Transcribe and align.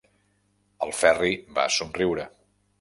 El 0.87 0.95
Ferri 1.01 1.31
va 1.61 1.69
somriure. 1.79 2.29